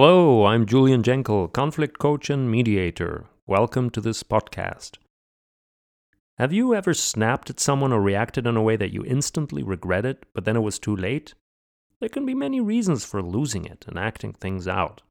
Hello, 0.00 0.46
I'm 0.46 0.64
Julian 0.64 1.02
Jenkel, 1.02 1.52
conflict 1.52 1.98
coach 1.98 2.30
and 2.30 2.48
mediator. 2.48 3.24
Welcome 3.48 3.90
to 3.90 4.00
this 4.00 4.22
podcast. 4.22 4.92
Have 6.36 6.52
you 6.52 6.72
ever 6.72 6.94
snapped 6.94 7.50
at 7.50 7.58
someone 7.58 7.92
or 7.92 8.00
reacted 8.00 8.46
in 8.46 8.56
a 8.56 8.62
way 8.62 8.76
that 8.76 8.92
you 8.92 9.04
instantly 9.04 9.64
regretted, 9.64 10.18
but 10.34 10.44
then 10.44 10.54
it 10.54 10.60
was 10.60 10.78
too 10.78 10.94
late? 10.94 11.34
There 11.98 12.08
can 12.08 12.24
be 12.24 12.32
many 12.32 12.60
reasons 12.60 13.04
for 13.04 13.20
losing 13.20 13.64
it 13.64 13.86
and 13.88 13.98
acting 13.98 14.34
things 14.34 14.68
out. 14.68 15.02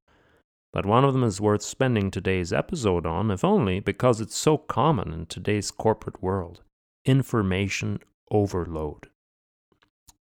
But 0.71 0.85
one 0.85 1.03
of 1.03 1.11
them 1.11 1.23
is 1.25 1.41
worth 1.41 1.63
spending 1.63 2.09
today's 2.09 2.53
episode 2.53 3.05
on, 3.05 3.29
if 3.29 3.43
only 3.43 3.81
because 3.81 4.21
it's 4.21 4.37
so 4.37 4.57
common 4.57 5.11
in 5.11 5.25
today's 5.25 5.69
corporate 5.69 6.23
world 6.23 6.61
information 7.03 7.99
overload. 8.31 9.09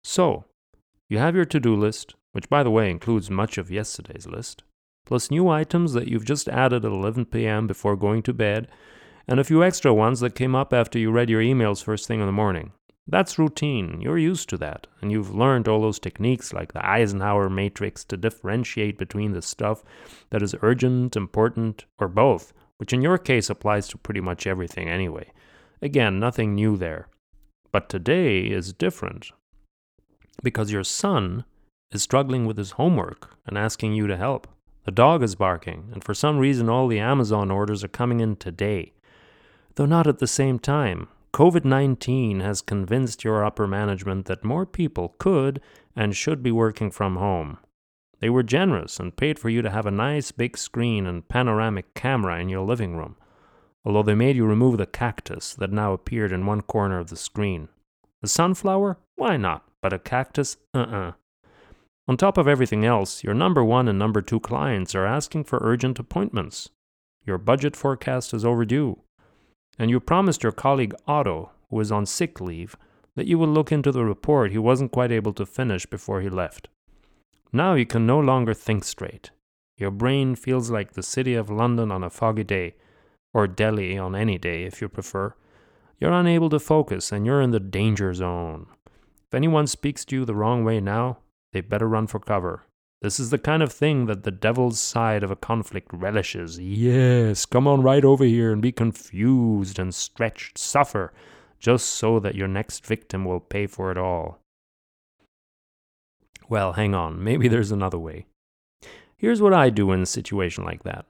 So, 0.05 0.45
you 1.09 1.19
have 1.19 1.35
your 1.35 1.45
to 1.45 1.59
do 1.59 1.75
list, 1.75 2.15
which 2.35 2.49
by 2.49 2.65
the 2.65 2.71
way 2.71 2.91
includes 2.91 3.31
much 3.31 3.59
of 3.59 3.71
yesterday's 3.71 4.27
list, 4.27 4.65
plus 5.07 5.31
new 5.31 5.49
items 5.49 5.93
that 5.93 6.09
you've 6.09 6.25
just 6.25 6.49
added 6.49 6.85
at 6.85 6.91
11 6.91 7.27
p.m. 7.27 7.69
before 7.69 7.97
going 7.97 8.23
to 8.23 8.35
bed, 8.35 8.67
and 9.29 9.39
a 9.39 9.45
few 9.45 9.63
extra 9.63 9.95
ones 9.95 10.19
that 10.19 10.35
came 10.35 10.57
up 10.57 10.73
after 10.73 10.99
you 10.99 11.13
read 11.13 11.31
your 11.31 11.41
emails 11.41 11.83
first 11.83 12.09
thing 12.09 12.19
in 12.19 12.27
the 12.27 12.33
morning. 12.33 12.73
That's 13.07 13.39
routine. 13.39 14.01
You're 14.01 14.19
used 14.19 14.49
to 14.49 14.57
that. 14.59 14.89
And 15.01 15.13
you've 15.13 15.33
learned 15.35 15.69
all 15.69 15.81
those 15.81 15.99
techniques 16.01 16.53
like 16.53 16.73
the 16.73 16.85
Eisenhower 16.85 17.49
matrix 17.49 18.03
to 18.07 18.17
differentiate 18.17 18.99
between 18.99 19.33
the 19.33 19.43
stuff 19.43 19.85
that 20.31 20.43
is 20.43 20.57
urgent, 20.61 21.15
important, 21.15 21.85
or 21.99 22.09
both, 22.09 22.53
which 22.79 22.93
in 22.93 23.03
your 23.03 23.19
case 23.19 23.49
applies 23.49 23.89
to 23.89 23.99
pretty 23.99 24.21
much 24.21 24.47
everything 24.47 24.89
anyway. 24.89 25.31
Again, 25.81 26.19
nothing 26.19 26.55
new 26.55 26.77
there. 26.77 27.09
But 27.73 27.89
today 27.89 28.41
is 28.41 28.73
different 28.73 29.31
because 30.43 30.73
your 30.73 30.85
son 30.85 31.45
is 31.95 32.03
struggling 32.03 32.47
with 32.47 32.57
his 32.57 32.73
homework 32.73 33.37
and 33.47 33.57
asking 33.57 33.95
you 33.95 34.07
to 34.07 34.17
help. 34.17 34.47
The 34.85 34.91
dog 34.91 35.23
is 35.23 35.35
barking, 35.35 35.91
and 35.93 36.05
for 36.05 36.13
some 36.13 36.39
reason, 36.39 36.69
all 36.69 36.89
the 36.89 36.99
Amazon 36.99 37.51
orders 37.51 37.83
are 37.83 37.89
coming 37.89 38.21
in 38.21 38.37
today. 38.37 38.93
Though 39.77 39.87
not 39.87 40.07
at 40.07 40.19
the 40.19 40.27
same 40.27 40.59
time. 40.59 41.09
COVID 41.33 41.65
19 41.65 42.41
has 42.41 42.61
convinced 42.61 43.25
your 43.25 43.45
upper 43.45 43.67
management 43.67 44.27
that 44.27 44.45
more 44.45 44.67
people 44.67 45.17
could 45.19 45.61
and 45.97 46.15
should 46.15 46.43
be 46.43 46.53
working 46.53 46.91
from 46.91 47.17
home. 47.17 47.59
They 48.21 48.31
were 48.31 48.45
generous 48.45 49.01
and 49.01 49.17
paid 49.17 49.39
for 49.39 49.49
you 49.49 49.61
to 49.63 49.71
have 49.71 49.85
a 49.85 49.91
nice 49.91 50.31
big 50.31 50.57
screen 50.57 51.07
and 51.07 51.29
panoramic 51.29 51.93
camera 51.95 52.39
in 52.39 52.49
your 52.49 52.65
living 52.65 52.97
room, 52.97 53.17
although 53.85 54.05
they 54.05 54.15
made 54.15 54.37
you 54.37 54.47
remove 54.47 54.79
the 54.79 54.87
cactus 54.87 55.55
that 55.55 55.73
now 55.73 55.93
appeared 55.93 56.31
in 56.31 56.47
one 56.47 56.61
corner 56.61 56.99
of 57.01 57.11
the 57.11 57.17
screen. 57.17 57.69
The 58.23 58.29
sunflower? 58.29 58.99
Why 59.17 59.37
not? 59.37 59.65
But 59.83 59.93
a 59.93 59.99
cactus? 59.99 60.57
Uh 60.73 60.79
uh-uh. 60.79 61.09
uh 61.09 61.13
on 62.07 62.17
top 62.17 62.37
of 62.37 62.47
everything 62.47 62.85
else, 62.85 63.25
your 63.25 63.35
number 63.35 63.65
one 63.65 63.89
and 63.89 63.99
number 63.99 64.21
two 64.21 64.41
clients 64.41 64.95
are 64.95 65.07
asking 65.07 65.45
for 65.45 65.59
urgent 65.63 65.99
appointments. 65.99 66.69
Your 67.25 67.39
budget 67.39 67.75
forecast 67.75 68.35
is 68.35 68.45
overdue. 68.45 69.01
And 69.79 69.91
you 69.91 70.01
promised 70.01 70.43
your 70.43 70.53
colleague 70.53 70.95
Otto, 71.07 71.51
who 71.71 71.81
is 71.81 71.91
on 71.91 72.05
sick 72.05 72.41
leave, 72.41 72.77
that 73.17 73.27
you 73.27 73.39
will 73.39 73.49
look 73.49 73.73
into 73.73 73.91
the 73.91 74.05
report 74.05 74.53
he 74.53 74.59
wasn't 74.59 74.93
quite 74.93 75.11
able 75.11 75.33
to 75.33 75.47
finish 75.47 75.87
before 75.87 76.21
he 76.21 76.29
left. 76.29 76.69
Now 77.53 77.75
you 77.75 77.87
can 77.87 78.07
no 78.07 78.21
longer 78.21 78.53
think 78.53 78.85
straight. 78.85 79.31
Your 79.79 79.91
brain 79.91 80.35
feels 80.35 80.71
like 80.71 80.93
the 80.93 81.03
city 81.03 81.35
of 81.35 81.51
London 81.51 81.91
on 81.91 82.05
a 82.05 82.11
foggy 82.11 82.45
day, 82.45 82.75
or 83.33 83.47
Delhi 83.47 83.99
on 83.99 84.15
any 84.15 84.39
day 84.39 84.65
if 84.65 84.81
you 84.81 84.89
prefer. 84.89 85.35
You're 85.99 86.13
unable 86.13 86.51
to 86.51 86.61
focus 86.61 87.11
and 87.11 87.25
you're 87.25 87.41
in 87.41 87.51
the 87.51 87.61
danger 87.61 88.13
zone. 88.13 88.67
If 88.87 89.35
anyone 89.35 89.67
speaks 89.67 90.05
to 90.07 90.17
you 90.17 90.25
the 90.25 90.35
wrong 90.35 90.65
way 90.65 90.81
now, 90.81 91.19
they 91.55 91.63
better 91.63 91.89
run 91.89 92.07
for 92.07 92.19
cover. 92.19 92.65
This 93.01 93.21
is 93.21 93.31
the 93.31 93.39
kind 93.39 93.63
of 93.63 93.73
thing 93.73 94.07
that 94.07 94.25
the 94.25 94.31
devil's 94.31 94.81
side 94.81 95.23
of 95.23 95.31
a 95.31 95.37
conflict 95.37 95.91
relishes. 95.93 96.59
Yes, 96.59 97.47
come 97.47 97.69
on 97.69 97.81
right 97.83 98.05
over 98.05 98.25
here 98.25 98.53
and 98.53 98.61
be 98.61 98.73
confused 98.73 99.79
and 99.79 99.95
stretched, 99.95 100.59
suffer, 100.59 101.13
just 101.59 101.87
so 101.87 102.19
that 102.19 102.35
your 102.35 102.49
next 102.49 102.85
victim 102.85 103.25
will 103.25 103.41
pay 103.41 103.67
for 103.67 103.91
it 103.91 103.99
all. 103.99 104.41
Well, 106.49 106.73
hang 106.73 106.95
on, 106.95 107.23
maybe 107.23 107.47
there's 107.47 107.71
another 107.71 107.99
way. 107.99 108.27
Here's 109.17 109.41
what 109.41 109.55
I 109.55 109.71
do 109.71 109.93
in 109.93 110.03
a 110.03 110.07
situation 110.07 110.65
like 110.65 110.83
that 110.83 111.07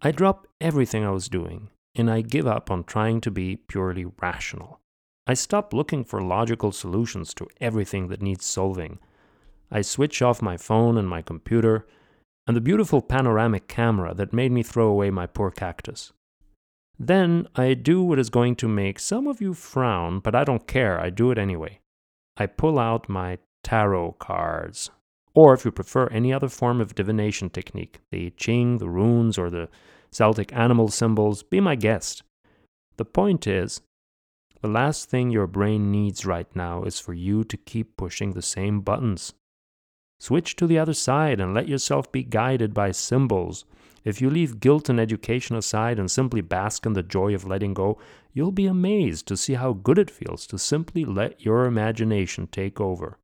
I 0.00 0.12
drop 0.12 0.46
everything 0.60 1.04
I 1.04 1.10
was 1.10 1.28
doing 1.28 1.68
and 1.94 2.10
I 2.10 2.22
give 2.22 2.46
up 2.46 2.70
on 2.70 2.84
trying 2.84 3.20
to 3.20 3.30
be 3.30 3.56
purely 3.56 4.06
rational. 4.20 4.80
I 5.26 5.34
stop 5.34 5.72
looking 5.72 6.04
for 6.04 6.22
logical 6.22 6.72
solutions 6.72 7.34
to 7.34 7.48
everything 7.60 8.08
that 8.08 8.22
needs 8.22 8.44
solving 8.44 8.98
I 9.70 9.82
switch 9.82 10.22
off 10.22 10.42
my 10.42 10.56
phone 10.56 10.96
and 10.96 11.08
my 11.08 11.22
computer 11.22 11.86
and 12.46 12.56
the 12.56 12.60
beautiful 12.60 13.00
panoramic 13.00 13.68
camera 13.68 14.14
that 14.14 14.32
made 14.32 14.52
me 14.52 14.62
throw 14.62 14.88
away 14.88 15.10
my 15.10 15.26
poor 15.26 15.50
cactus. 15.50 16.12
Then 16.98 17.48
I 17.56 17.74
do 17.74 18.02
what 18.02 18.18
is 18.18 18.30
going 18.30 18.56
to 18.56 18.68
make 18.68 19.00
some 19.00 19.26
of 19.26 19.40
you 19.40 19.54
frown, 19.54 20.20
but 20.20 20.34
I 20.34 20.44
don't 20.44 20.66
care, 20.66 21.00
I 21.00 21.10
do 21.10 21.30
it 21.30 21.38
anyway. 21.38 21.80
I 22.36 22.46
pull 22.46 22.78
out 22.78 23.08
my 23.08 23.38
tarot 23.62 24.12
cards, 24.18 24.90
or 25.34 25.54
if 25.54 25.64
you 25.64 25.72
prefer 25.72 26.06
any 26.08 26.32
other 26.32 26.48
form 26.48 26.80
of 26.80 26.94
divination 26.94 27.50
technique, 27.50 28.00
the 28.10 28.30
Ching, 28.36 28.78
the 28.78 28.88
runes, 28.88 29.38
or 29.38 29.50
the 29.50 29.68
Celtic 30.12 30.52
animal 30.52 30.88
symbols, 30.88 31.42
be 31.42 31.60
my 31.60 31.74
guest. 31.74 32.22
The 32.96 33.04
point 33.04 33.46
is, 33.46 33.80
the 34.60 34.68
last 34.68 35.10
thing 35.10 35.30
your 35.30 35.48
brain 35.48 35.90
needs 35.90 36.24
right 36.24 36.54
now 36.54 36.84
is 36.84 37.00
for 37.00 37.12
you 37.12 37.42
to 37.44 37.56
keep 37.56 37.96
pushing 37.96 38.32
the 38.32 38.42
same 38.42 38.80
buttons. 38.80 39.34
Switch 40.20 40.56
to 40.56 40.66
the 40.66 40.78
other 40.78 40.94
side 40.94 41.40
and 41.40 41.52
let 41.52 41.68
yourself 41.68 42.10
be 42.10 42.22
guided 42.22 42.72
by 42.72 42.90
symbols. 42.90 43.64
If 44.04 44.20
you 44.20 44.30
leave 44.30 44.60
guilt 44.60 44.88
and 44.88 45.00
education 45.00 45.56
aside 45.56 45.98
and 45.98 46.10
simply 46.10 46.40
bask 46.40 46.86
in 46.86 46.92
the 46.92 47.02
joy 47.02 47.34
of 47.34 47.46
letting 47.46 47.74
go, 47.74 47.98
you'll 48.32 48.52
be 48.52 48.66
amazed 48.66 49.26
to 49.28 49.36
see 49.36 49.54
how 49.54 49.72
good 49.72 49.98
it 49.98 50.10
feels 50.10 50.46
to 50.48 50.58
simply 50.58 51.04
let 51.04 51.44
your 51.44 51.64
imagination 51.64 52.46
take 52.46 52.80
over. 52.80 53.18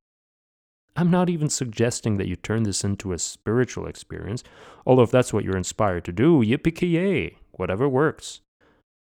I'm 0.97 1.11
not 1.11 1.31
even 1.31 1.49
suggesting 1.49 2.17
that 2.17 2.29
you 2.29 2.37
turn 2.37 2.65
this 2.65 2.83
into 2.83 3.13
a 3.13 3.19
spiritual 3.19 3.87
experience, 3.87 4.43
although 4.87 5.03
if 5.03 5.11
that's 5.11 5.33
what 5.33 5.45
you're 5.45 5.57
inspired 5.57 6.05
to 6.07 6.13
do, 6.13 6.43
yippee-ki-yay, 6.43 7.37
whatever 7.53 7.89
works. 7.89 8.41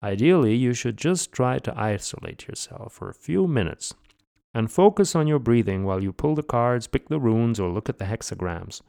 Ideally, 0.03 0.55
you 0.55 0.73
should 0.75 0.97
just 0.97 1.33
try 1.33 1.59
to 1.59 1.79
isolate 1.79 2.49
yourself 2.49 2.93
for 2.95 3.09
a 3.09 3.15
few 3.15 3.47
minutes 3.47 3.95
and 4.55 4.71
focus 4.71 5.15
on 5.15 5.27
your 5.27 5.39
breathing 5.39 5.85
while 5.85 6.03
you 6.03 6.13
pull 6.13 6.35
the 6.35 6.43
cards, 6.43 6.87
pick 6.87 7.09
the 7.09 7.21
runes, 7.21 7.61
or 7.61 7.71
look 7.71 7.89
at 7.89 7.99
the 7.99 8.05
hexagrams. 8.05 8.83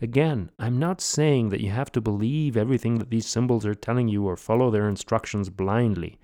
Again, 0.00 0.50
I'm 0.58 0.78
not 0.78 1.00
saying 1.00 1.50
that 1.50 1.60
you 1.60 1.70
have 1.70 1.92
to 1.92 2.00
believe 2.00 2.56
everything 2.56 2.98
that 2.98 3.10
these 3.10 3.26
symbols 3.26 3.64
are 3.64 3.74
telling 3.74 4.08
you 4.08 4.26
or 4.26 4.36
follow 4.36 4.70
their 4.70 4.88
instructions 4.88 5.50
blindly. 5.50 6.18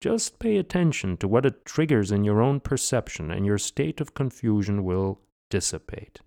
Just 0.00 0.38
pay 0.38 0.56
attention 0.56 1.16
to 1.18 1.28
what 1.28 1.46
it 1.46 1.64
triggers 1.64 2.10
in 2.10 2.24
your 2.24 2.40
own 2.42 2.60
perception, 2.60 3.30
and 3.30 3.46
your 3.46 3.58
state 3.58 4.00
of 4.00 4.14
confusion 4.14 4.84
will 4.84 5.20
dissipate. 5.50 6.20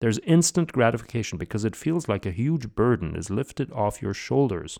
There's 0.00 0.18
instant 0.20 0.72
gratification 0.72 1.38
because 1.38 1.64
it 1.64 1.76
feels 1.76 2.08
like 2.08 2.26
a 2.26 2.30
huge 2.30 2.74
burden 2.74 3.14
is 3.14 3.30
lifted 3.30 3.70
off 3.72 4.02
your 4.02 4.14
shoulders. 4.14 4.78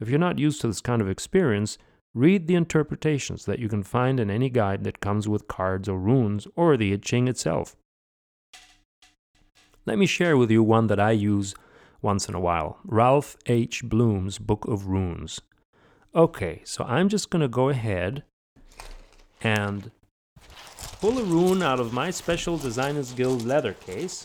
If 0.00 0.08
you're 0.08 0.18
not 0.18 0.38
used 0.38 0.60
to 0.60 0.68
this 0.68 0.80
kind 0.80 1.02
of 1.02 1.08
experience, 1.08 1.78
Read 2.14 2.46
the 2.46 2.54
interpretations 2.54 3.44
that 3.44 3.58
you 3.58 3.68
can 3.68 3.82
find 3.82 4.20
in 4.20 4.30
any 4.30 4.48
guide 4.48 4.84
that 4.84 5.00
comes 5.00 5.28
with 5.28 5.48
cards 5.48 5.88
or 5.88 5.98
runes 5.98 6.46
or 6.54 6.76
the 6.76 6.92
I 6.92 6.96
Ching 6.96 7.26
itself. 7.26 7.76
Let 9.84 9.98
me 9.98 10.06
share 10.06 10.36
with 10.36 10.50
you 10.50 10.62
one 10.62 10.86
that 10.86 11.00
I 11.00 11.10
use 11.10 11.54
once 12.00 12.28
in 12.28 12.34
a 12.34 12.40
while 12.40 12.78
Ralph 12.84 13.36
H. 13.46 13.82
Blum's 13.82 14.38
Book 14.38 14.64
of 14.66 14.86
Runes. 14.86 15.40
Okay, 16.14 16.62
so 16.64 16.84
I'm 16.84 17.08
just 17.08 17.30
going 17.30 17.42
to 17.42 17.48
go 17.48 17.68
ahead 17.68 18.22
and 19.42 19.90
pull 21.00 21.18
a 21.18 21.24
rune 21.24 21.62
out 21.62 21.80
of 21.80 21.92
my 21.92 22.10
special 22.10 22.56
Designers 22.56 23.12
Guild 23.12 23.44
leather 23.44 23.72
case 23.72 24.24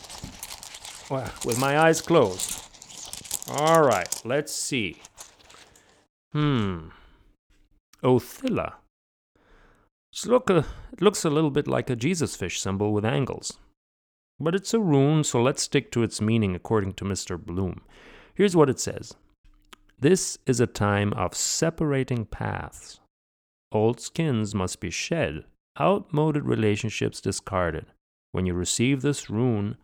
well, 1.10 1.32
with 1.44 1.60
my 1.60 1.80
eyes 1.80 2.02
closed. 2.02 2.64
All 3.50 3.82
right, 3.82 4.22
let's 4.24 4.54
see. 4.54 5.02
Hmm. 6.34 6.90
Othila. 8.04 8.74
Look 10.26 10.50
a, 10.50 10.66
it 10.92 11.02
looks 11.02 11.26
a 11.26 11.30
little 11.30 11.52
bit 11.52 11.68
like 11.68 11.90
a 11.90 11.96
Jesus 11.96 12.36
fish 12.36 12.60
symbol 12.60 12.94
with 12.94 13.06
angles. 13.06 13.60
But 14.40 14.56
it's 14.56 14.74
a 14.74 14.80
rune, 14.80 15.24
so 15.24 15.42
let's 15.42 15.64
stick 15.64 15.92
to 15.92 16.04
its 16.04 16.22
meaning 16.22 16.56
according 16.56 16.94
to 16.94 17.06
Mr. 17.06 17.38
Blum. 17.38 17.82
Here's 18.34 18.56
what 18.56 18.70
it 18.70 18.80
says 18.80 19.16
This 20.00 20.38
is 20.46 20.60
a 20.60 20.68
time 20.68 21.14
of 21.14 21.36
separating 21.36 22.26
paths. 22.26 23.00
Old 23.72 24.00
skins 24.00 24.56
must 24.56 24.80
be 24.80 24.90
shed, 24.90 25.44
outmoded 25.80 26.46
relationships 26.46 27.22
discarded. 27.22 27.86
When 28.32 28.46
you 28.46 28.54
receive 28.54 29.02
this 29.02 29.30
rune, 29.30 29.78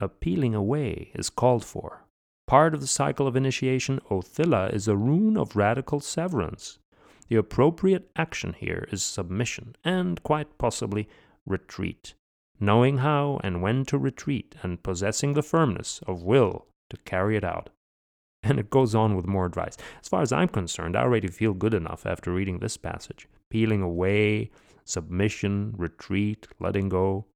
a 0.00 0.08
peeling 0.08 0.54
away 0.54 1.12
is 1.14 1.30
called 1.30 1.64
for. 1.64 2.04
Part 2.46 2.74
of 2.74 2.80
the 2.80 2.86
cycle 2.86 3.26
of 3.26 3.36
initiation, 3.36 4.00
Othila 4.10 4.74
is 4.74 4.88
a 4.88 4.96
rune 4.96 5.36
of 5.38 5.56
radical 5.56 6.00
severance. 6.00 6.78
The 7.34 7.40
appropriate 7.40 8.12
action 8.14 8.52
here 8.52 8.86
is 8.92 9.02
submission 9.02 9.74
and, 9.82 10.22
quite 10.22 10.56
possibly, 10.56 11.08
retreat. 11.44 12.14
knowing 12.60 12.98
how 12.98 13.40
and 13.42 13.60
when 13.60 13.84
to 13.86 13.98
retreat, 13.98 14.54
and 14.62 14.80
possessing 14.84 15.32
the 15.32 15.42
firmness 15.42 16.00
of 16.06 16.22
will 16.22 16.68
to 16.90 16.96
carry 16.98 17.36
it 17.36 17.42
out. 17.42 17.70
And 18.44 18.60
it 18.60 18.70
goes 18.70 18.94
on 18.94 19.16
with 19.16 19.26
more 19.26 19.46
advice. 19.46 19.76
As 20.00 20.06
far 20.06 20.22
as 20.22 20.30
I'm 20.30 20.46
concerned, 20.46 20.96
I 20.96 21.02
already 21.02 21.26
feel 21.26 21.54
good 21.54 21.74
enough 21.74 22.06
after 22.06 22.32
reading 22.32 22.60
this 22.60 22.76
passage. 22.76 23.26
Peeling 23.50 23.82
away, 23.82 24.52
submission, 24.84 25.74
retreat, 25.76 26.46
letting 26.60 26.88
go. 26.88 27.26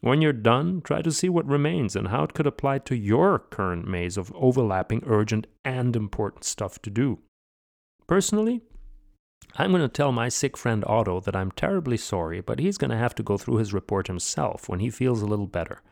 When 0.00 0.22
you're 0.22 0.32
done, 0.32 0.80
try 0.80 1.02
to 1.02 1.12
see 1.12 1.28
what 1.28 1.44
remains 1.46 1.94
and 1.94 2.08
how 2.08 2.22
it 2.22 2.32
could 2.32 2.46
apply 2.46 2.78
to 2.78 2.96
your 2.96 3.38
current 3.38 3.86
maze 3.86 4.16
of 4.16 4.32
overlapping, 4.34 5.02
urgent, 5.04 5.46
and 5.62 5.94
important 5.94 6.44
stuff 6.44 6.80
to 6.80 6.88
do. 6.88 7.18
Personally, 8.06 8.62
I'm 9.56 9.70
going 9.70 9.82
to 9.82 9.88
tell 9.88 10.12
my 10.12 10.28
sick 10.28 10.56
friend 10.56 10.84
Otto 10.86 11.20
that 11.20 11.34
I'm 11.34 11.50
terribly 11.50 11.96
sorry, 11.96 12.40
but 12.40 12.60
he's 12.60 12.78
going 12.78 12.90
to 12.90 12.96
have 12.96 13.14
to 13.16 13.22
go 13.24 13.36
through 13.36 13.56
his 13.56 13.74
report 13.74 14.06
himself 14.06 14.68
when 14.68 14.78
he 14.78 14.88
feels 14.88 15.20
a 15.20 15.26
little 15.26 15.48
better. 15.48 15.82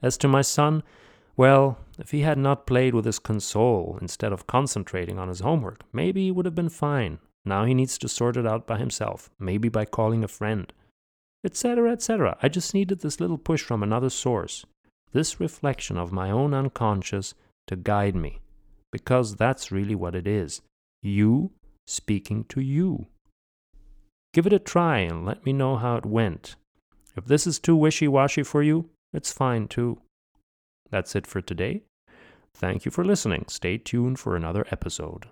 As 0.00 0.16
to 0.18 0.28
my 0.28 0.42
son, 0.42 0.84
well, 1.36 1.78
if 1.98 2.12
he 2.12 2.20
had 2.20 2.38
not 2.38 2.66
played 2.66 2.94
with 2.94 3.04
his 3.04 3.18
console 3.18 3.98
instead 4.00 4.32
of 4.32 4.46
concentrating 4.46 5.18
on 5.18 5.28
his 5.28 5.40
homework, 5.40 5.82
maybe 5.92 6.24
he 6.24 6.30
would 6.30 6.46
have 6.46 6.54
been 6.54 6.68
fine. 6.68 7.18
Now 7.44 7.64
he 7.64 7.74
needs 7.74 7.98
to 7.98 8.08
sort 8.08 8.36
it 8.36 8.46
out 8.46 8.66
by 8.66 8.78
himself, 8.78 9.30
maybe 9.38 9.68
by 9.68 9.84
calling 9.84 10.22
a 10.22 10.28
friend, 10.28 10.72
etc., 11.44 11.92
etc. 11.92 12.36
I 12.42 12.48
just 12.48 12.74
needed 12.74 13.00
this 13.00 13.20
little 13.20 13.38
push 13.38 13.62
from 13.62 13.82
another 13.82 14.10
source, 14.10 14.64
this 15.12 15.40
reflection 15.40 15.96
of 15.96 16.12
my 16.12 16.30
own 16.30 16.54
unconscious 16.54 17.34
to 17.66 17.76
guide 17.76 18.14
me, 18.14 18.38
because 18.92 19.36
that's 19.36 19.72
really 19.72 19.94
what 19.94 20.14
it 20.14 20.26
is. 20.26 20.60
You 21.02 21.52
speaking 21.88 22.44
to 22.44 22.60
you. 22.60 23.06
Give 24.34 24.46
it 24.46 24.52
a 24.52 24.58
try 24.58 24.98
and 24.98 25.24
let 25.24 25.44
me 25.46 25.52
know 25.52 25.76
how 25.76 25.96
it 25.96 26.04
went. 26.04 26.56
If 27.16 27.24
this 27.24 27.46
is 27.46 27.58
too 27.58 27.74
wishy 27.74 28.06
washy 28.06 28.42
for 28.42 28.62
you, 28.62 28.90
it's 29.12 29.32
fine 29.32 29.68
too. 29.68 30.00
That's 30.90 31.16
it 31.16 31.26
for 31.26 31.40
today. 31.40 31.82
Thank 32.54 32.84
you 32.84 32.90
for 32.90 33.04
listening. 33.04 33.46
Stay 33.48 33.78
tuned 33.78 34.18
for 34.18 34.36
another 34.36 34.66
episode. 34.70 35.26